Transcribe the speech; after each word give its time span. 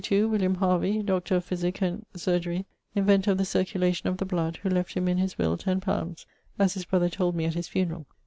William 0.09 0.55
Harvey, 0.55 1.03
Dr. 1.03 1.35
of 1.35 1.45
Physique 1.45 1.83
and 1.83 2.03
Chirurgery, 2.17 2.65
inventor 2.95 3.33
of 3.33 3.37
the 3.37 3.45
circulation 3.45 4.09
of 4.09 4.17
the 4.17 4.25
bloud, 4.25 4.57
who 4.57 4.69
left 4.71 4.95
him 4.95 5.07
in 5.07 5.19
his 5.19 5.37
will 5.37 5.55
ten 5.57 5.79
poundes, 5.79 6.25
as 6.57 6.73
his 6.73 6.85
brother 6.85 7.07
told 7.07 7.35
me 7.35 7.45
at 7.45 7.53
his 7.53 7.67
funerall. 7.67 8.07